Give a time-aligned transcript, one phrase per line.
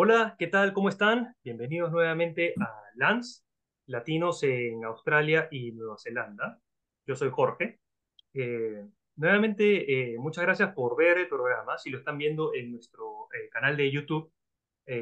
[0.00, 0.72] Hola, ¿qué tal?
[0.72, 1.34] ¿Cómo están?
[1.42, 3.44] Bienvenidos nuevamente a LANS,
[3.86, 6.60] Latinos en Australia y Nueva Zelanda.
[7.04, 7.80] Yo soy Jorge.
[8.32, 11.78] Eh, nuevamente, eh, muchas gracias por ver el programa.
[11.78, 14.32] Si lo están viendo en nuestro eh, canal de YouTube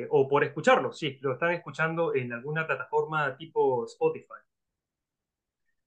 [0.09, 4.41] o por escucharlo, sí, lo están escuchando en alguna plataforma tipo Spotify.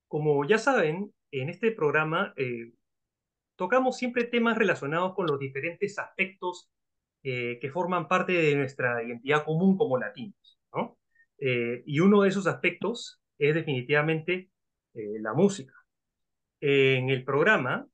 [0.07, 2.35] Como ya saben, en este programa
[3.55, 6.69] tocamos siempre temas relacionados con los diferentes aspectos
[7.23, 10.59] eh, que forman parte de nuestra identidad común como latinos.
[10.73, 10.97] ¿no?
[11.37, 14.49] Eh, y uno de esos aspectos es definitivamente
[14.93, 15.73] eh, la música.
[16.61, 17.87] En el programa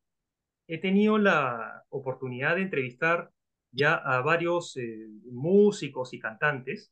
[0.67, 3.31] he tenido la oportunidad de entrevistar
[3.71, 4.77] ya a varios
[5.25, 6.91] músicos y cantantes,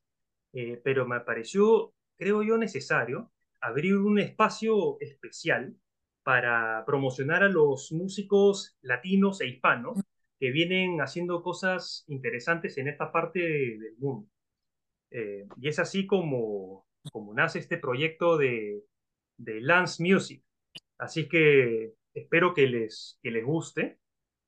[0.83, 5.75] pero me pareció, creo yo, necesario abrir un espacio especial
[6.23, 9.99] para promocionar a los músicos latinos e hispanos
[10.43, 14.27] que vienen haciendo cosas interesantes en esta parte del mundo.
[15.09, 18.83] Eh, y es así como, como nace este proyecto de,
[19.37, 20.43] de Lance Music.
[20.97, 23.99] Así que espero que les, que les guste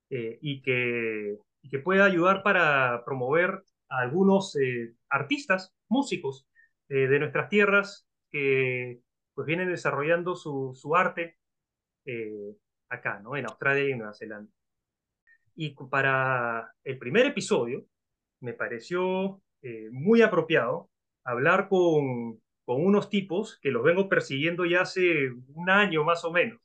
[0.09, 1.37] eh, y, que,
[1.71, 6.45] que pueda ayudar para promover a algunos eh, artistas, músicos
[6.89, 8.99] de nuestras tierras que
[9.33, 11.37] pues vienen desarrollando su, su arte
[12.89, 13.37] acá, ¿no?
[13.37, 14.51] En Australia y en Nueva Zelanda.
[15.55, 17.85] Y para el primer episodio,
[18.41, 20.89] me pareció eh, muy apropiado
[21.23, 26.31] hablar con, con, unos tipos que los vengo persiguiendo ya hace un año más o
[26.31, 26.59] menos.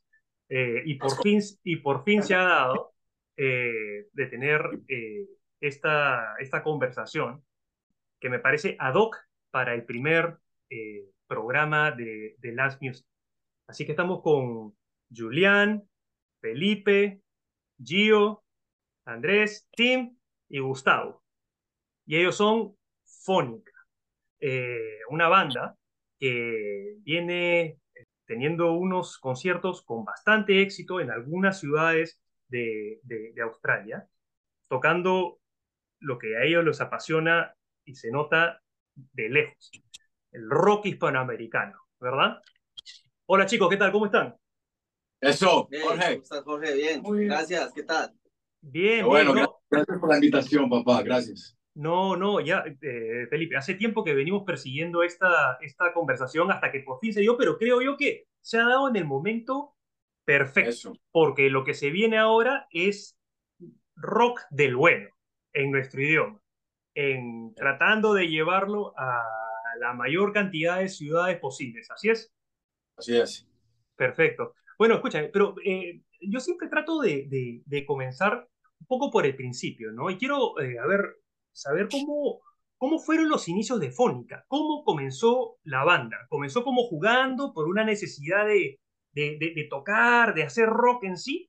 [0.49, 2.93] Eh, y, por fin, y por fin se ha dado
[3.37, 4.61] eh, de tener
[5.61, 7.43] esta, esta conversación
[8.19, 9.17] que me parece ad hoc
[9.49, 10.37] para el primer
[11.27, 13.05] programa de, de Last Music.
[13.67, 14.75] Así que estamos con
[15.13, 15.83] Julián,
[16.41, 17.21] Felipe,
[17.83, 18.43] Gio
[19.05, 20.17] Andrés, Tim
[20.49, 21.23] y Gustavo.
[22.05, 23.71] Y ellos son Fónica,
[24.39, 25.77] eh, una banda
[26.19, 27.79] que viene
[28.25, 33.01] teniendo unos conciertos con bastante éxito en algunas ciudades de,
[33.43, 34.07] Australia,
[34.67, 35.39] tocando
[35.99, 38.61] lo que a ellos les apasiona y se nota
[38.95, 39.71] de lejos,
[40.31, 42.41] el rock hispanoamericano, ¿verdad?
[43.25, 43.91] Hola chicos, ¿qué tal?
[43.91, 44.35] ¿Cómo están?
[45.19, 46.11] Eso, Jorge.
[46.11, 46.73] ¿Cómo estás, Jorge?
[46.73, 48.13] Bien, Gracias, ¿qué tal?
[48.61, 49.33] Bien, bueno,
[49.69, 51.57] gracias por la invitación, papá, gracias.
[51.73, 56.81] No, no, ya, eh, Felipe, hace tiempo que venimos persiguiendo esta, esta conversación hasta que
[56.81, 59.75] por fin se dio, pero creo yo que se ha dado en el momento
[60.25, 63.17] perfecto, porque lo que se viene ahora es
[63.95, 65.09] rock del bueno
[65.53, 66.41] en nuestro idioma,
[66.93, 69.23] en tratando de llevarlo a
[69.79, 72.33] la mayor cantidad de ciudades posibles, ¿así es?
[72.97, 73.47] Así es.
[73.95, 74.55] Perfecto.
[74.77, 78.47] Bueno, escúchame, pero eh, yo siempre trato de, de comenzar
[78.81, 80.09] un poco por el principio, ¿no?
[80.09, 81.01] Y quiero, eh, a ver,
[81.51, 82.41] saber cómo,
[82.77, 86.17] cómo fueron los inicios de Fónica, cómo comenzó la banda.
[86.29, 88.79] ¿Comenzó como jugando por una necesidad de,
[89.13, 91.47] de, tocar, de hacer rock en sí?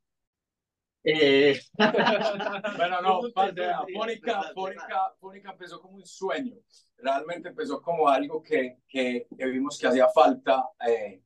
[1.05, 1.59] Eh...
[2.77, 6.57] bueno, no, Fónica, Fónica, Fónica empezó como un sueño.
[6.99, 11.23] Realmente empezó como algo que, que, vimos que hacía falta eh,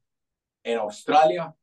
[0.62, 1.54] en Australia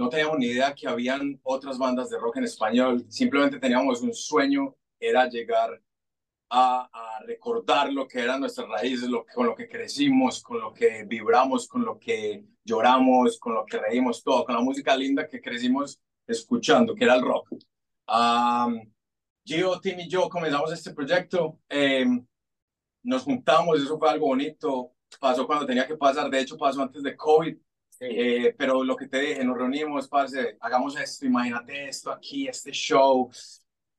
[0.00, 4.14] no teníamos ni idea que habían otras bandas de rock en español, simplemente teníamos un
[4.14, 5.78] sueño, era llegar
[6.48, 6.88] a,
[7.26, 11.68] recordar lo que eran nuestras raíces, lo, con lo que crecimos, con lo que vibramos,
[11.68, 16.00] con lo que lloramos, con lo que reímos, todo, con la música linda que crecimos
[16.26, 17.52] escuchando, que era el rock.
[18.08, 18.90] Um,
[19.44, 22.26] Gio, Tim y yo comenzamos este proyecto, em,
[23.02, 27.02] nos juntamos, eso fue algo bonito, pasó cuando tenía que pasar, de hecho pasó antes
[27.02, 27.54] de COVID,
[28.00, 32.72] eh, pero lo que te dije, nos reunimos, parce, hagamos esto, imagínate esto aquí, este
[32.72, 33.30] show,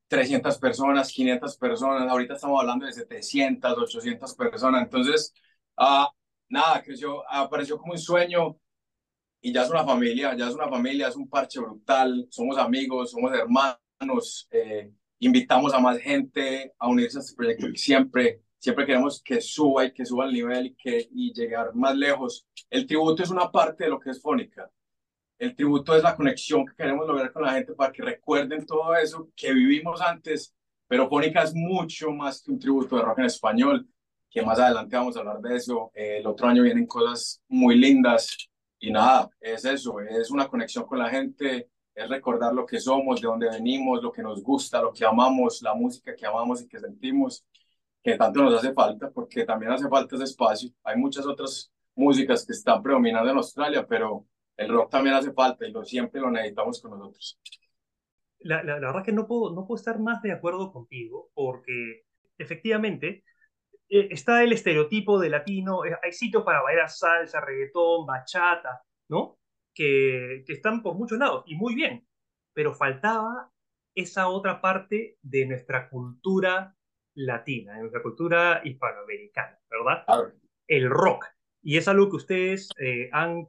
[0.07, 5.33] 300 personas, 500 personas, ahorita estamos hablando de 700, 800 personas, entonces,
[5.77, 6.05] uh,
[6.49, 8.57] nada, creció, apareció como un sueño
[9.39, 13.11] y ya es una familia, ya es una familia, es un parche brutal, somos amigos,
[13.11, 19.21] somos hermanos, eh, invitamos a más gente a unirse a este proyecto siempre siempre queremos
[19.23, 22.45] que suba y que suba el nivel y, que, y llegar más lejos.
[22.69, 24.69] El tributo es una parte de lo que es Fónica.
[25.39, 28.95] El tributo es la conexión que queremos lograr con la gente para que recuerden todo
[28.95, 30.53] eso que vivimos antes,
[30.87, 33.87] pero Fónica es mucho más que un tributo de rock en español,
[34.29, 35.91] que más adelante vamos a hablar de eso.
[35.95, 38.37] el otro año vienen cosas muy lindas
[38.79, 43.19] y nada, es eso, es una conexión con la gente, es recordar lo que somos,
[43.19, 46.67] de dónde venimos, lo que nos gusta, lo que amamos, la música que amamos y
[46.67, 47.43] que sentimos
[48.03, 50.69] que tanto nos hace falta, porque también hace falta ese espacio.
[50.83, 54.25] Hay muchas otras músicas que están predominando en Australia, pero
[54.57, 57.39] el rock también hace falta y lo, siempre lo necesitamos con nosotros.
[58.39, 62.05] La, la, verdad es que no puedo, no puedo estar más de acuerdo contigo, porque
[62.37, 63.23] efectivamente
[63.87, 69.37] eh, está el estereotipo de latino, eh, hay sitios para bailar salsa, reggaetón, bachata, ¿no?
[69.73, 72.07] Que, que están por muchos lados, y muy bien,
[72.53, 73.51] pero faltaba
[73.93, 76.75] esa otra parte de nuestra cultura
[77.15, 80.33] latina, de nuestra cultura hispanoamericana, ¿verdad?
[80.67, 81.25] El rock.
[81.63, 83.47] Y es algo que ustedes eh, han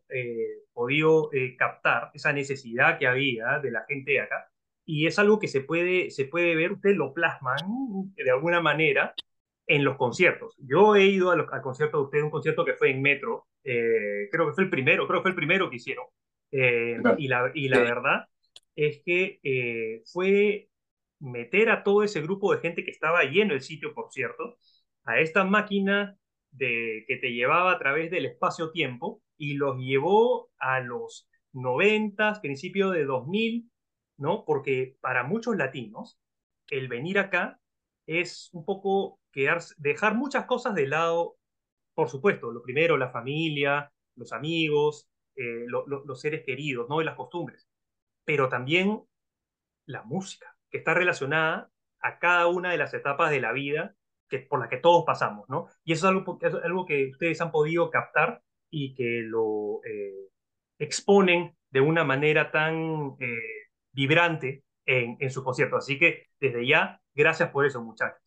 [0.73, 4.49] podido captar, esa necesidad que había de la gente de acá,
[4.85, 7.57] y es algo que se puede, se puede ver, ustedes lo plasman
[8.15, 9.15] de alguna manera
[9.67, 10.55] en los conciertos.
[10.59, 14.47] Yo he ido al concierto de ustedes, un concierto que fue en Metro, eh, creo
[14.47, 16.07] que fue el primero, creo que fue el primero que hicieron,
[16.51, 18.27] eh, y, la, y la verdad
[18.75, 20.69] es que eh, fue
[21.23, 24.59] meter a todo ese grupo de gente que estaba lleno el sitio, por cierto,
[25.05, 26.19] a esta máquina
[26.51, 32.91] de, que te llevaba a través del espacio-tiempo y los llevó a los 90, principio
[32.91, 33.71] de 2000,
[34.19, 34.45] ¿no?
[34.45, 36.19] Porque para muchos latinos,
[36.69, 37.61] el venir acá
[38.07, 39.21] es un poco
[39.79, 41.37] dejar muchas cosas de lado,
[41.95, 47.01] por supuesto, lo primero, la familia, los amigos, eh, los seres queridos, ¿no?
[47.01, 47.67] Y las costumbres,
[48.25, 49.03] pero también
[49.87, 51.71] la música, que está relacionada
[52.01, 53.95] a cada una de las etapas de la vida
[54.29, 55.69] que, por la que todos pasamos, ¿no?
[55.85, 60.31] Y eso es algo, algo que ustedes han podido captar y que lo eh,
[60.79, 65.85] exponen de una manera tan eh, vibrante en, en sus conciertos.
[65.85, 68.21] Así que desde ya, gracias por eso, muchachos.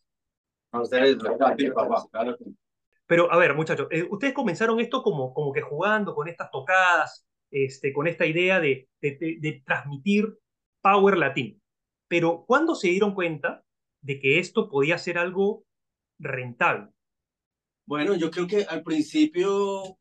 [3.08, 7.26] Pero, a ver, muchachos, eh, ustedes comenzaron esto como, como que jugando con estas tocadas,
[7.52, 10.38] este, con esta idea de, de, transmitir
[10.82, 11.60] power latino.
[12.08, 13.64] Pero, ¿cuándo se dieron cuenta
[14.02, 15.66] de que esto podía ser algo
[16.20, 16.90] rentable?
[17.86, 19.98] Bueno, yo creo que al principio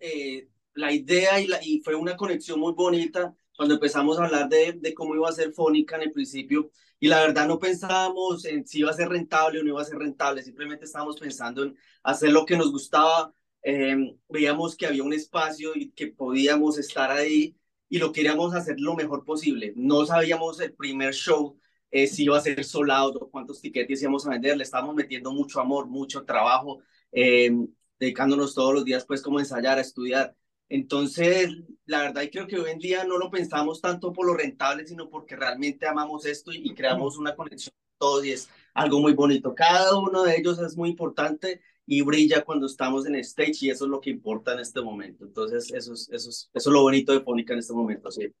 [0.00, 4.94] eh, la idea y, fue una conexión muy bonita cuando empezamos a hablar de, de
[4.94, 6.70] cómo iba a ser Fónica en el principio
[7.02, 9.84] y la verdad no pensábamos en si iba a ser rentable o no iba a
[9.84, 15.02] ser rentable, simplemente estábamos pensando en hacer lo que nos gustaba, em, veíamos que había
[15.02, 17.56] un espacio y que podíamos estar ahí
[17.92, 19.74] y lo queríamos hacer lo mejor posible.
[19.76, 21.58] No sabíamos el primer show
[21.90, 25.60] eh, si iba a ser solado cuántos tickets íbamos a vender, le estábamos metiendo mucho
[25.60, 26.80] amor, mucho trabajo,
[27.12, 27.68] em,
[28.00, 30.34] dedicándonos todos los días pues como ensayar, a estudiar.
[30.70, 31.50] Entonces,
[31.84, 34.86] la verdad, y creo que hoy en día no lo pensamos tanto por lo rentable,
[34.86, 39.54] sino porque realmente amamos esto y, creamos una conexión todos y es algo muy bonito.
[39.54, 43.84] Cada uno de ellos es muy importante y brilla cuando estamos en stage y eso
[43.84, 45.24] es lo que importa en este momento.
[45.24, 48.32] Entonces, eso es, eso es, eso es lo bonito de Fónica en este momento, sí.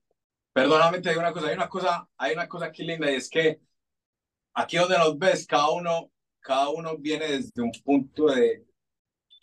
[0.52, 3.30] Perdóname, te digo una cosa, hay una cosa, hay una cosa aquí linda y es
[3.30, 3.60] que
[4.54, 6.10] aquí donde nos ves, cada uno,
[6.40, 8.66] cada uno viene desde un punto de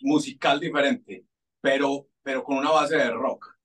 [0.00, 1.24] musical diferente,
[1.60, 3.56] pero pero con una base de rock.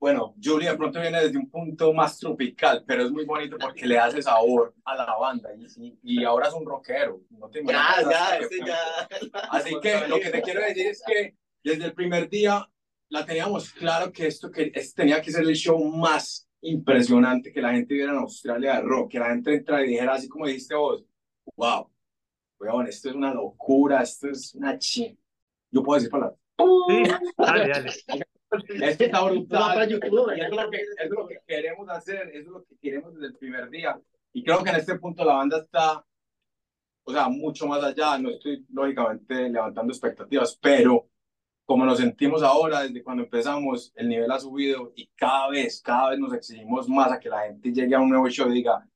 [0.00, 3.84] Bueno, Julie de pronto viene desde un punto más tropical, pero es muy bonito porque
[3.84, 7.20] le hace sabor a la banda y, y ahora es un rockero.
[7.30, 9.08] No te ya, ya, ya.
[9.50, 11.34] Así que lo que te quiero decir es que
[11.64, 12.68] desde el primer día
[13.08, 17.62] la teníamos claro que esto que este tenía que ser el show más impresionante que
[17.62, 20.46] la gente viera en Australia de rock, que la gente entra y dijera así como
[20.46, 21.04] dijiste vos,
[21.56, 21.90] wow,
[22.60, 25.16] weón, esto es una locura, esto es una ching.
[25.70, 26.38] Yo puedo decir palabras.
[26.88, 27.02] Sí,
[27.36, 27.92] dale, dale.
[28.82, 29.82] Es que está brutal.
[29.82, 30.00] Es lo,
[30.70, 34.00] que, es lo que queremos hacer, es lo que queremos desde el primer día.
[34.32, 36.04] Y creo que en este punto la banda está,
[37.04, 38.18] o sea, mucho más allá.
[38.18, 41.08] No estoy, lógicamente, levantando expectativas, pero
[41.68, 46.10] como nos sentimos ahora, desde cuando empezamos, el nivel ha subido y cada vez, cada
[46.10, 48.88] vez nos exigimos más a que la gente llegue a un nuevo show y diga,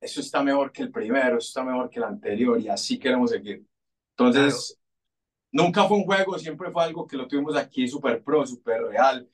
[0.00, 3.30] eso está mejor que el primero, eso está mejor que el anterior y así queremos
[3.30, 3.66] seguir.
[4.16, 4.79] Entonces,
[5.52, 9.28] nunca fue un juego, siempre fue algo que lo tuvimos aquí súper pro, súper real,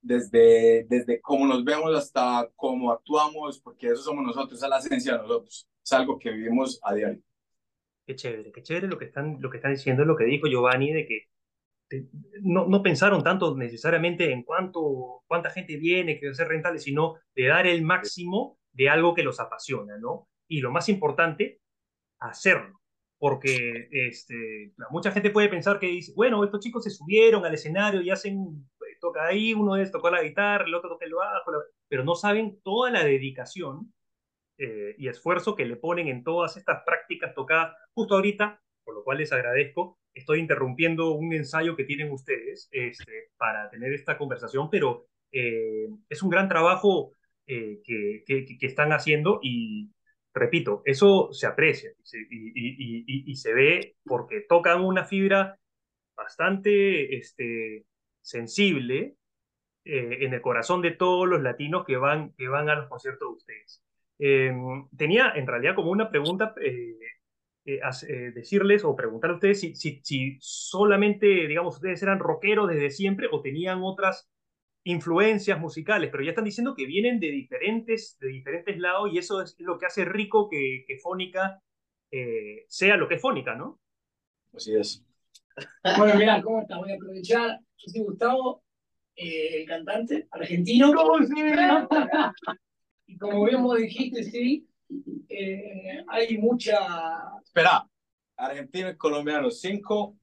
[0.00, 5.12] desde, desde cómo nos vemos hasta cómo actuamos, porque eso somos nosotros, es la esencia
[5.12, 7.22] de nosotros, es algo que vivimos a diario.
[8.06, 10.92] Qué chévere, qué chévere lo que están, lo que están diciendo, lo que dijo Giovanni,
[10.92, 11.28] de que
[12.42, 17.46] no, no pensaron tanto necesariamente en cuánto, cuánta gente viene, que ser rentable, sino de
[17.46, 20.28] dar el máximo de algo que los apasiona, ¿no?
[20.46, 21.60] Y lo más importante,
[22.18, 22.77] hacerlo
[23.18, 28.00] porque este, mucha gente puede pensar que dice, bueno, estos chicos se subieron al escenario
[28.00, 31.50] y hacen, eh, toca ahí, uno de tocó la guitarra, el otro toca el bajo,
[31.88, 33.92] pero no saben toda la dedicación
[34.58, 39.04] eh, y esfuerzo que le ponen en todas estas prácticas tocadas justo ahorita, por lo
[39.04, 39.98] cual les agradezco.
[40.14, 46.22] Estoy interrumpiendo un ensayo que tienen ustedes este, para tener esta conversación, pero eh, es
[46.22, 47.12] un gran trabajo
[47.46, 49.90] que, están haciendo y,
[50.38, 51.92] repito, eso se aprecia
[52.30, 55.58] y, se ve porque tocan una fibra
[56.16, 57.84] bastante este,
[58.20, 59.16] sensible
[59.84, 63.28] eh, en el corazón de todos los latinos que van, que van a los conciertos
[63.28, 63.82] de ustedes.
[64.18, 66.96] Em, tenía en realidad como una pregunta eh,
[67.64, 73.28] eh, decirles o preguntar a ustedes si, si, solamente, digamos, ustedes eran rockeros desde siempre
[73.30, 74.28] o tenían otras
[74.84, 79.42] influencias musicales, pero ya están diciendo que vienen de diferentes, de diferentes lados y eso
[79.42, 81.60] es lo que hace rico que, que Fónica
[82.10, 83.78] eh, sea lo que es Fónica, ¿no?
[84.54, 85.04] Así es.
[85.96, 86.78] Bueno, mira, ¿cómo estás?
[86.78, 87.60] Voy a aprovechar.
[87.76, 88.62] Yo soy Gustavo,
[89.14, 90.92] el cantante argentino.
[93.06, 94.66] y como bien vos dijiste, sí,
[95.28, 96.78] eh, hay mucha...
[97.42, 97.86] Espera,
[98.36, 100.16] argentino y colombiano, 5,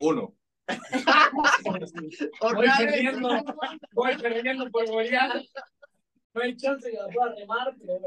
[0.00, 0.37] 1.
[2.40, 3.44] voy perdiendo,
[3.92, 5.42] voy perdiendo por golear.
[6.34, 7.98] No hay chance que la pueda remar, pero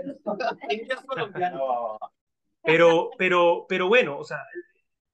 [2.64, 4.38] Pero, pero, pero bueno, o sea,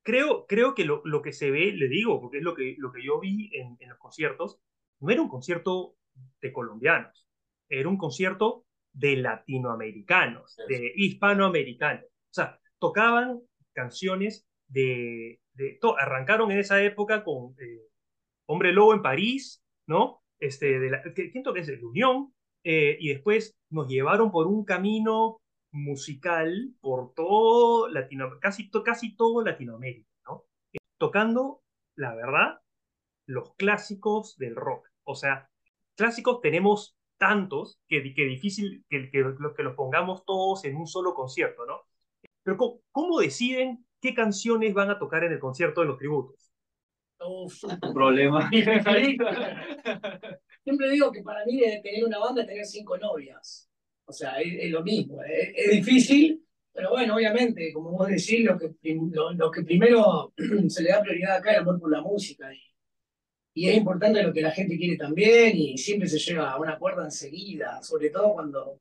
[0.03, 2.91] creo, creo que lo, lo, que se ve, le digo, porque es lo que, lo
[2.91, 4.59] que yo vi en, en los conciertos,
[4.99, 5.95] no era un concierto
[6.41, 7.27] de colombianos,
[7.69, 12.05] era un concierto de latinoamericanos, de hispanoamericanos.
[12.05, 13.39] O sea, tocaban
[13.73, 15.39] canciones de...
[15.53, 17.87] de arrancaron en esa época con eh,
[18.47, 20.21] Hombre Lobo en París, ¿no?
[20.39, 21.67] Este, de la, ¿Quién toca es?
[21.67, 22.33] La Unión.
[22.63, 25.39] Eh, y después nos llevaron por un camino
[25.71, 30.43] musical por todo Latinoamérica, casi, casi todo Latinoamérica, ¿no?
[30.97, 31.61] tocando,
[31.95, 32.59] la verdad,
[33.25, 34.87] los clásicos del rock.
[35.03, 35.49] O sea,
[35.95, 39.23] clásicos tenemos tantos que, que difícil que, que,
[39.55, 41.81] que, los pongamos todos en un solo concierto, ¿no?
[42.43, 46.51] Pero ¿cómo, ¿cómo, deciden qué canciones van a tocar en el concierto de los tributos?
[47.19, 47.63] Uf,
[47.93, 48.49] problema.
[50.63, 53.69] Siempre digo que para mí de tener una banda es tener cinco novias.
[54.05, 55.21] O sea, es, lo mismo.
[55.23, 58.73] Es, es, difícil, pero bueno, obviamente, como vos decís, lo que,
[59.11, 60.33] lo, lo que primero
[60.69, 62.53] se le da prioridad acá es el amor por la música.
[62.53, 62.61] Y,
[63.53, 66.73] y es importante lo que la gente quiere también y siempre se llega a una
[66.73, 68.79] acuerdo enseguida, sobre todo cuando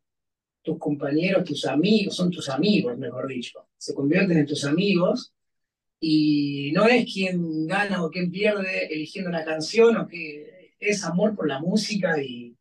[0.67, 5.33] tus compañeros, tus amigos, son tus amigos, mejor dicho, se convierten en tus amigos
[6.01, 11.37] y no es quien gana o quien pierde eligiendo una canción o que es amor
[11.37, 12.57] por la música y,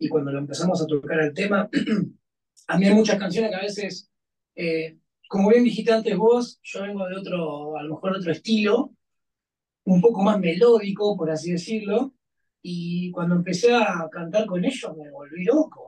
[0.00, 1.70] y cuando lo empezamos a tocar el tema,
[2.66, 4.10] a mí hay muchas canciones que a veces,
[4.56, 8.32] eh, como bien dijiste antes vos, yo vengo de otro, a lo mejor de otro
[8.32, 8.92] estilo,
[9.84, 12.14] un poco más melódico, por así decirlo,
[12.62, 15.87] y cuando empecé a cantar con ellos me volví loco.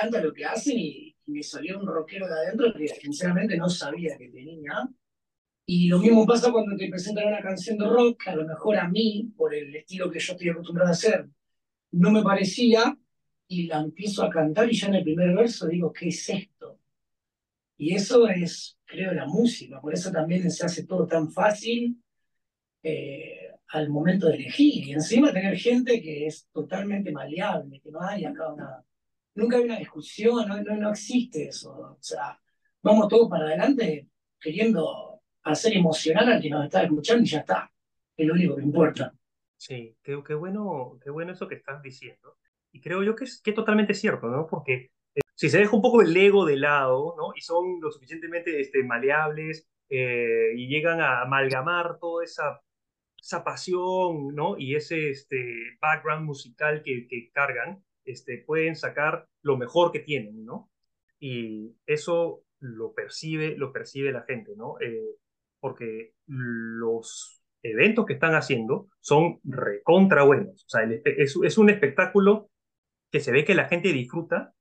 [0.00, 3.68] Encanta lo que hacen y, y me salió un rockero de adentro que sinceramente no
[3.68, 4.88] sabía que tenía.
[5.66, 8.76] Y lo mismo pasa cuando te presentan una canción de rock, que a lo mejor
[8.78, 11.28] a mí, por el estilo que yo estoy acostumbrado a hacer,
[11.92, 12.96] no me parecía,
[13.46, 16.78] y la empiezo a cantar y ya en el primer verso digo, ¿qué es esto?
[17.76, 22.00] Y eso es, creo, la música, por eso también se hace todo tan fácil
[22.82, 24.86] eh, al momento de elegir.
[24.86, 28.84] Y encima tener gente que es totalmente maleable, que no hay acá una...
[29.34, 31.72] Nunca hay una discusión, no, no, no existe eso.
[31.72, 32.38] O sea,
[32.82, 34.08] vamos todos para adelante
[34.38, 37.70] queriendo hacer emocionar al que nos está escuchando y ya está.
[38.16, 39.12] Es lo único que importa.
[39.56, 42.36] Sí, qué, qué, bueno, qué bueno eso que estás diciendo.
[42.72, 44.46] Y creo yo que es, que totalmente cierto, ¿no?
[44.46, 47.32] Porque eh, si se deja un poco el ego de lado, ¿no?
[47.36, 52.60] Y son lo suficientemente este, maleables eh, y llegan a amalgamar toda esa
[53.22, 54.58] esa pasión, ¿no?
[54.58, 60.44] Y ese este, background musical que, que cargan, este, pueden sacar lo mejor que tienen,
[60.44, 60.70] ¿no?
[61.18, 64.80] Y eso lo percibe, lo percibe la gente, ¿no?
[64.80, 65.16] Eh,
[65.60, 70.64] porque los eventos que están haciendo son recontra buenos.
[70.64, 72.50] O sea, el, es, es un espectáculo
[73.10, 74.54] que se ve que la gente disfruta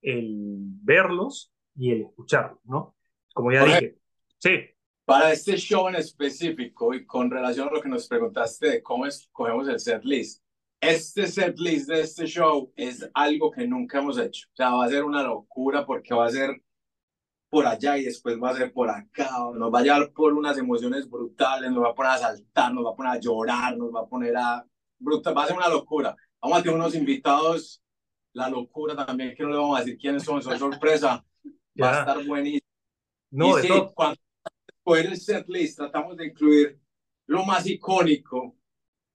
[0.00, 2.96] el verlos y el escucharlos, ¿no?
[3.32, 3.98] Como ya dije.
[4.38, 4.60] Sí.
[5.04, 9.06] Para este show en específico y con relación a lo que nos preguntaste de cómo
[9.06, 10.42] escogemos el set list,
[10.80, 14.46] este set list de este show es algo que nunca hemos hecho.
[14.52, 16.62] O sea, va a ser una locura porque va a ser
[17.50, 19.30] por allá y después va a ser por acá.
[19.54, 22.84] Nos va a llevar por unas emociones brutales, nos va a poner a saltar, nos
[22.84, 24.64] va a poner a llorar, nos va a poner a...
[24.98, 26.16] Brutal, va a ser una locura.
[26.40, 27.82] Vamos a tener unos invitados,
[28.32, 31.24] la locura también, que no le vamos a decir quiénes son, son sorpresa.
[31.80, 32.66] Va a estar buenísimo.
[33.30, 33.94] No, y sí, todo.
[33.94, 34.18] cuando
[34.96, 36.80] el set list, tratamos de incluir
[37.26, 38.57] lo más icónico,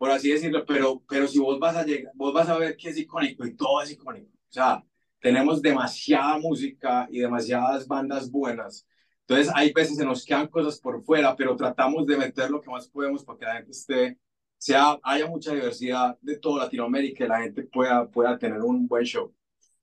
[0.03, 2.89] por así decirlo, pero, pero si vos vas a llegar, vos vas a ver que
[2.89, 4.27] es icónico y todo es icónico.
[4.33, 4.83] O sea,
[5.21, 8.85] tenemos demasiada música y demasiadas bandas buenas.
[9.21, 12.69] Entonces, hay veces se nos quedan cosas por fuera, pero tratamos de meter lo que
[12.69, 14.19] más podemos para que la gente esté,
[14.57, 19.05] sea, haya mucha diversidad de toda Latinoamérica y la gente pueda, pueda tener un buen
[19.05, 19.33] show.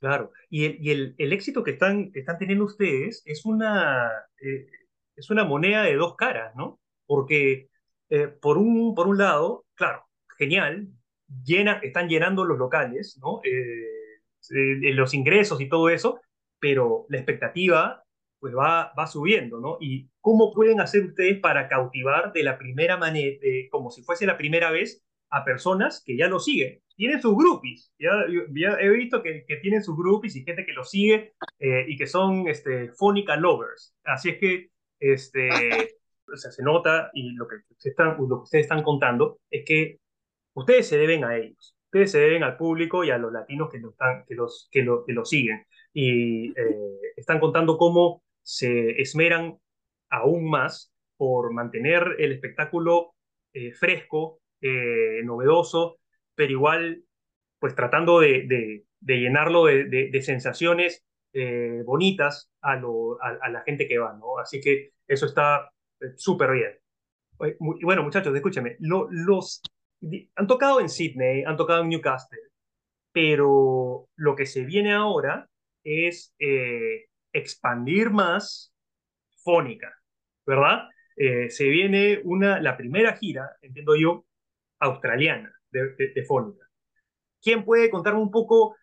[0.01, 4.07] Claro, y el, y el, el éxito que están, que están teniendo ustedes es una,
[4.43, 4.67] eh,
[5.17, 6.79] es una moneda de dos caras, ¿no?
[7.07, 7.71] Porque
[8.11, 10.10] eh, por, un, por un lado, claro,
[10.41, 10.89] genial,
[11.45, 13.41] llena, están llenando los locales, ¿no?
[13.45, 16.21] Eh, eh, los ingresos y todo eso,
[16.59, 18.03] pero la expectativa
[18.41, 19.77] pues va, va subiendo, ¿no?
[19.81, 23.37] Y cómo pueden hacer ustedes para cautivar de la primera manera,
[23.71, 26.81] como si fuese la primera vez, a personas que ya lo siguen.
[26.97, 28.11] Tienen sus groupies, ya,
[28.81, 32.07] he visto que, que, tienen sus groupies y gente que lo sigue eh, y que
[32.07, 33.95] son este, Fónica lovers.
[34.05, 34.69] Así es que
[34.99, 35.49] este,
[36.31, 39.99] o sea, se nota y lo que, están, lo que ustedes están contando es que
[40.55, 43.79] ustedes se deben a ellos, ustedes se deben al público y a los latinos que,
[43.79, 43.95] lo
[44.27, 45.67] que, los, que, lo, siguen.
[45.93, 49.59] Y eh, están contando cómo se esmeran
[50.09, 53.15] aún más por mantener el espectáculo
[53.53, 55.99] eh, fresco, eh, novedoso,
[56.35, 57.03] pero igual
[57.59, 58.47] pues tratando de,
[59.01, 61.05] de, llenarlo de, de sensaciones
[61.85, 64.39] bonitas a, lo, a, la gente que va, ¿no?
[64.39, 65.71] Así que eso está
[66.17, 66.79] súper bien.
[67.79, 69.61] Y bueno, muchachos, escúchenme, los
[70.35, 72.39] han tocado en Sydney, han tocado en Newcastle,
[73.13, 75.49] pero lo que se viene ahora
[75.85, 76.35] es
[77.33, 78.73] expandir más
[79.43, 79.95] Fónica,
[80.47, 80.89] ¿verdad?
[81.17, 84.25] Eh, se viene una, la primera gira, entiendo yo,
[84.79, 86.67] australiana de, Fónica.
[87.43, 88.77] ¿Quién puede contarme un poco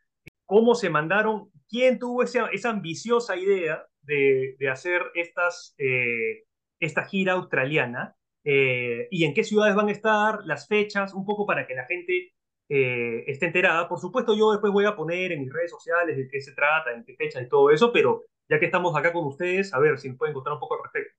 [0.45, 6.43] cómo se mandaron, quién tuvo esa, esa ambiciosa idea de, de hacer estas, eh,
[6.79, 8.15] esta gira australiana
[8.49, 11.85] eh, y en qué ciudades van a estar, las fechas, un poco para que la
[11.85, 12.31] gente
[12.69, 13.87] esté enterada.
[13.87, 16.93] Por supuesto, yo después voy a poner en mis redes sociales de qué se trata,
[16.93, 19.99] en qué fecha y todo eso, pero ya que estamos acá con ustedes, a ver
[19.99, 21.13] si nos pueden contar un poco al respecto.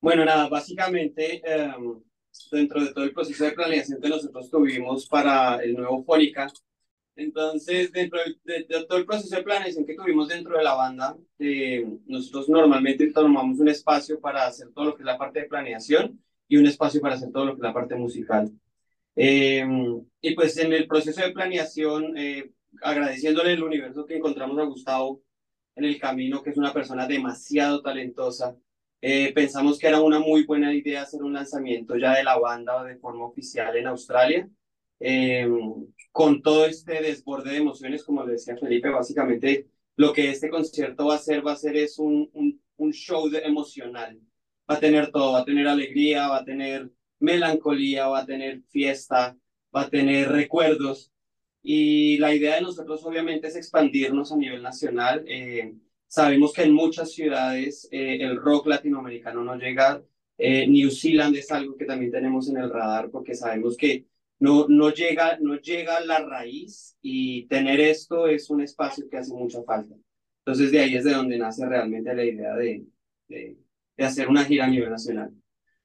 [0.00, 2.00] Bueno, nada, básicamente em,
[2.52, 6.46] dentro de todo el proceso de planeación que nosotros tuvimos para el nuevo Fónica,
[7.16, 11.84] entonces dentro de, todo el proceso de planeación que tuvimos dentro de la banda, eh,
[12.06, 16.22] nosotros normalmente tomamos un espacio para hacer todo lo que es la parte de planeación
[16.50, 18.50] y un espacio para hacer todo lo que es la parte musical.
[19.14, 22.50] Em, y pues en el proceso de planeación, eh,
[22.82, 25.22] agradeciéndole el universo que encontramos a Gustavo,
[25.76, 28.56] en el camino, que es una persona demasiado talentosa.
[29.00, 32.82] Eh, pensamos que era una muy buena idea hacer un lanzamiento ya de la banda
[32.84, 34.48] de forma oficial en Australia.
[34.98, 35.48] Eh,
[36.10, 41.06] con todo este desborde de emociones, como le decía Felipe, básicamente lo que este concierto
[41.06, 44.20] va a hacer, va a ser es un, un, un show de emocional.
[44.70, 48.62] Va a tener todo, va a tener alegría, va a tener melancolía, va a tener
[48.68, 49.36] fiesta,
[49.74, 51.12] va a tener recuerdos.
[51.62, 55.24] Y la idea de nosotros obviamente es expandirnos a nivel nacional.
[55.28, 55.74] Eh,
[56.06, 60.02] sabemos que en muchas ciudades eh, el rock latinoamericano no llega.
[60.38, 64.06] Eh, New Zealand es algo que también tenemos en el radar porque sabemos que
[64.38, 69.34] no, no, llega, no llega la raíz y tener esto es un espacio que hace
[69.34, 69.94] mucha falta.
[70.44, 72.86] Entonces de ahí es de donde nace realmente la idea de,
[73.28, 73.58] de,
[74.00, 75.30] de hacer una gira a nivel nacional.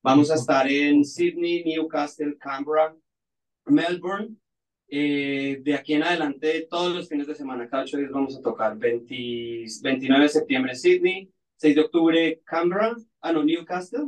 [0.01, 2.95] Vamos a estar en Sydney, Newcastle, Canberra,
[3.65, 4.37] Melbourne,
[4.87, 8.41] eh, de aquí en adelante, todos los fines de semana, cada ocho días vamos a
[8.41, 8.77] tocar.
[8.77, 14.07] 29 de septiembre Sydney, 6 de octubre Canberra, ah no, Newcastle,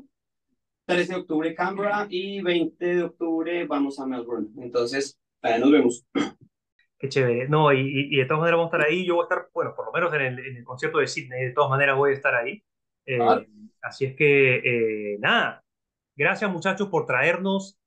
[0.85, 4.47] 13 de octubre Canberra y 20 de octubre vamos a Melbourne.
[4.61, 6.05] Entonces, allá nos vemos.
[6.97, 7.49] Qué chévere.
[7.49, 9.05] No, y, y, de todas maneras vamos a estar ahí.
[9.05, 11.47] Yo voy a estar, bueno, por lo menos en el, en el concierto de Sydney,
[11.47, 12.63] de todas maneras voy a estar ahí.
[13.07, 13.19] Eh,
[13.81, 15.63] así es que, eh, nada,
[16.15, 17.79] gracias muchachos por traernos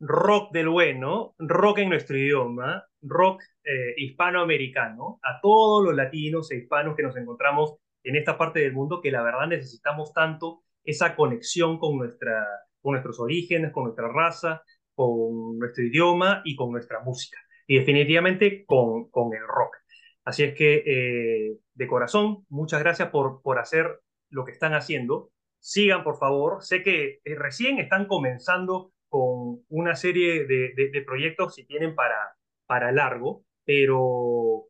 [0.00, 6.56] rock del bueno, rock en nuestro idioma, rock eh, hispanoamericano, a todos los latinos e
[6.56, 11.14] hispanos que nos encontramos en esta parte del mundo, que la verdad necesitamos tanto esa
[11.14, 12.46] conexión con, nuestra,
[12.80, 14.62] con nuestros orígenes, con nuestra raza,
[14.94, 17.38] con nuestro idioma y con nuestra música.
[17.66, 19.76] Y definitivamente con, con el rock.
[20.24, 25.30] Así es que, eh, de corazón, muchas gracias por, por hacer lo que están haciendo.
[25.58, 26.62] Sigan, por favor.
[26.62, 32.36] Sé que eh, recién están comenzando con una serie de, de, proyectos si tienen para,
[32.66, 34.68] para largo, pero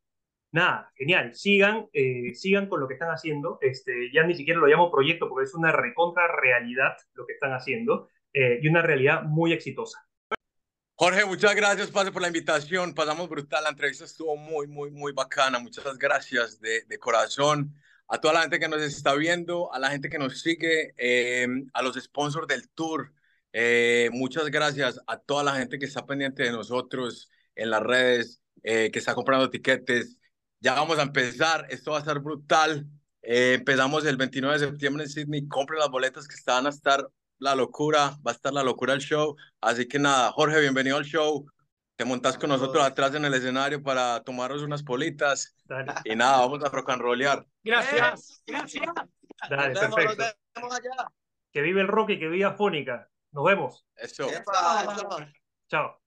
[0.50, 4.66] nada, genial, sigan, eh, sigan con lo que están haciendo, este, ya ni siquiera lo
[4.66, 9.24] llamo proyecto porque es una recontra realidad lo que están haciendo eh, y una realidad
[9.24, 9.98] muy exitosa.
[10.94, 12.94] Jorge, muchas gracias, Pase, por la invitación.
[12.94, 13.64] Pasamos brutal.
[13.64, 15.58] La entrevista estuvo muy, muy, muy bacana.
[15.58, 17.74] Muchas gracias de, de corazón
[18.10, 21.46] a toda la gente que nos está viendo, a la gente que nos sigue, eh,
[21.72, 23.12] a los sponsors del tour.
[23.52, 28.42] Eh, muchas gracias a toda la gente que está pendiente de nosotros en las redes,
[28.64, 30.16] eh, que está comprando tiquetes.
[30.60, 32.86] Ya vamos a empezar, esto va a estar brutal.
[33.22, 35.46] Eh, empezamos el 29 de septiembre en Sydney.
[35.48, 39.00] Compren las boletas que están a estar la locura, va a estar la locura el
[39.00, 39.36] show.
[39.60, 41.46] Así que nada, Jorge, bienvenido al show.
[42.00, 45.54] Te montas con nosotros atrás en el escenario para tomarnos unas politas.
[46.02, 47.46] Y nada, vamos a rock and rollear.
[47.62, 48.86] Gracias, gracias.
[49.50, 50.24] Dale, perfecto.
[51.52, 53.06] Que vive el rock y que viva Fónica.
[53.32, 53.86] Nos vemos.
[53.96, 54.30] Eso.
[55.68, 55.99] Chao.